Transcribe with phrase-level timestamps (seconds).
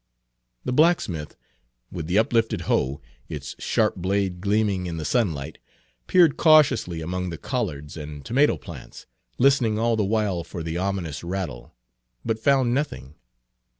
[0.65, 1.35] The blacksmith,
[1.91, 5.59] with the uplifted hoe, its sharp blade gleaming in the sunlight,
[6.07, 9.05] peered cautiously among the collards and tomato plants,
[9.37, 11.75] listening all the while for the ominous rattle,
[12.25, 13.13] but found nothing.